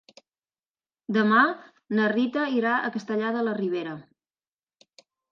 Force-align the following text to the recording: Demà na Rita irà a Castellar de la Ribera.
Demà 1.17 1.41
na 1.99 2.07
Rita 2.13 2.45
irà 2.59 2.71
a 2.77 2.89
Castellar 2.95 3.29
de 3.35 3.43
la 3.49 3.53
Ribera. 3.59 3.93